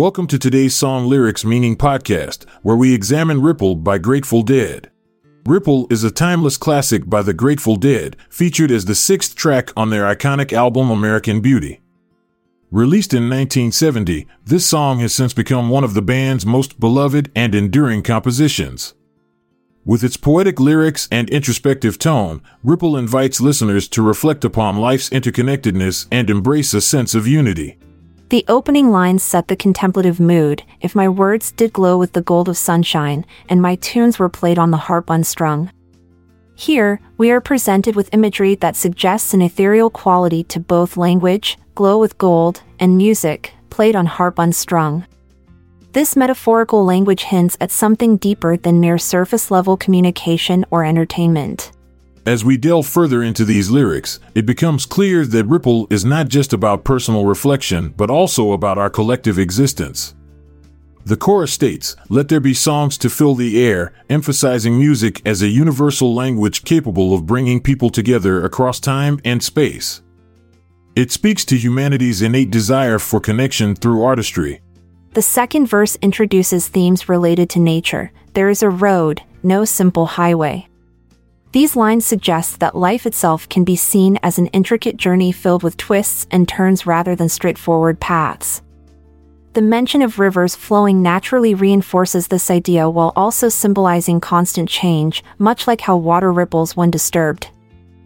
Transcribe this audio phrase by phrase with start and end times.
[0.00, 4.90] Welcome to today's Song Lyrics Meaning Podcast, where we examine Ripple by Grateful Dead.
[5.44, 9.90] Ripple is a timeless classic by the Grateful Dead, featured as the sixth track on
[9.90, 11.82] their iconic album American Beauty.
[12.70, 17.54] Released in 1970, this song has since become one of the band's most beloved and
[17.54, 18.94] enduring compositions.
[19.84, 26.08] With its poetic lyrics and introspective tone, Ripple invites listeners to reflect upon life's interconnectedness
[26.10, 27.76] and embrace a sense of unity.
[28.30, 32.48] The opening lines set the contemplative mood if my words did glow with the gold
[32.48, 35.72] of sunshine, and my tunes were played on the harp unstrung.
[36.54, 41.98] Here, we are presented with imagery that suggests an ethereal quality to both language, glow
[41.98, 45.06] with gold, and music, played on harp unstrung.
[45.90, 51.72] This metaphorical language hints at something deeper than mere surface level communication or entertainment.
[52.26, 56.52] As we delve further into these lyrics, it becomes clear that Ripple is not just
[56.52, 60.14] about personal reflection, but also about our collective existence.
[61.06, 65.48] The chorus states, Let there be songs to fill the air, emphasizing music as a
[65.48, 70.02] universal language capable of bringing people together across time and space.
[70.94, 74.60] It speaks to humanity's innate desire for connection through artistry.
[75.14, 78.12] The second verse introduces themes related to nature.
[78.34, 80.69] There is a road, no simple highway.
[81.52, 85.76] These lines suggest that life itself can be seen as an intricate journey filled with
[85.76, 88.62] twists and turns rather than straightforward paths.
[89.54, 95.66] The mention of rivers flowing naturally reinforces this idea while also symbolizing constant change, much
[95.66, 97.48] like how water ripples when disturbed.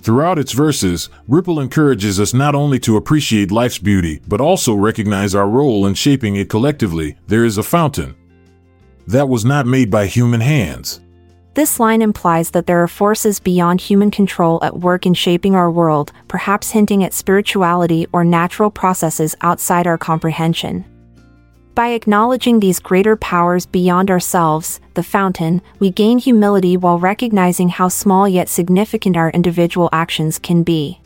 [0.00, 5.34] Throughout its verses, Ripple encourages us not only to appreciate life's beauty, but also recognize
[5.34, 7.16] our role in shaping it collectively.
[7.26, 8.14] There is a fountain
[9.06, 11.00] that was not made by human hands.
[11.54, 15.70] This line implies that there are forces beyond human control at work in shaping our
[15.70, 20.84] world, perhaps hinting at spirituality or natural processes outside our comprehension.
[21.76, 27.88] By acknowledging these greater powers beyond ourselves, the fountain, we gain humility while recognizing how
[27.88, 31.00] small yet significant our individual actions can be.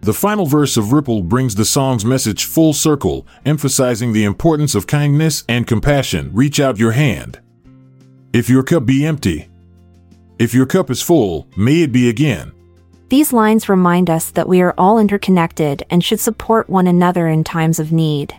[0.00, 4.88] The final verse of Ripple brings the song's message full circle, emphasizing the importance of
[4.88, 6.30] kindness and compassion.
[6.32, 7.38] Reach out your hand.
[8.32, 9.48] If your cup be empty,
[10.42, 12.50] if your cup is full, may it be again.
[13.10, 17.44] These lines remind us that we are all interconnected and should support one another in
[17.44, 18.34] times of need.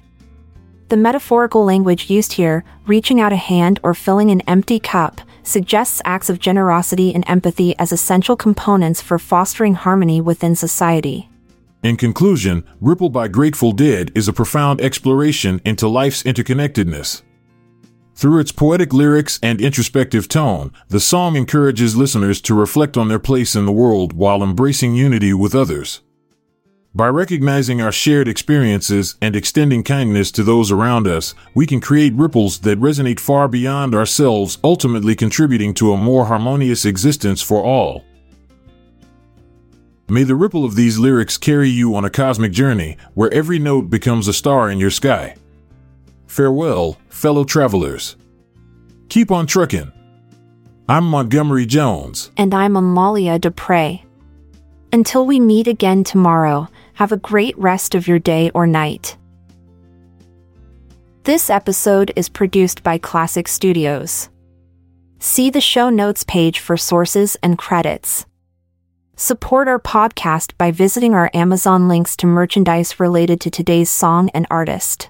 [0.89, 6.01] The metaphorical language used here, reaching out a hand or filling an empty cup, suggests
[6.03, 11.29] acts of generosity and empathy as essential components for fostering harmony within society.
[11.83, 17.21] In conclusion, Ripple by Grateful Dead is a profound exploration into life's interconnectedness.
[18.23, 23.19] Through its poetic lyrics and introspective tone, the song encourages listeners to reflect on their
[23.19, 25.99] place in the world while embracing unity with others.
[26.95, 32.13] By recognizing our shared experiences and extending kindness to those around us, we can create
[32.13, 38.05] ripples that resonate far beyond ourselves, ultimately contributing to a more harmonious existence for all.
[40.07, 43.89] May the ripple of these lyrics carry you on a cosmic journey where every note
[43.89, 45.35] becomes a star in your sky.
[46.33, 48.17] Farewell, fellow travelers.
[49.09, 49.91] Keep on trucking.
[50.89, 52.31] I'm Montgomery Jones.
[52.35, 54.01] And I'm Amalia Dupre.
[54.91, 59.15] Until we meet again tomorrow, have a great rest of your day or night.
[61.21, 64.29] This episode is produced by Klassic Studios.
[65.19, 68.25] See the show notes page for sources and credits.
[69.15, 74.47] Support our podcast by visiting our Amazon links to merchandise related to today's song and
[74.49, 75.09] artist.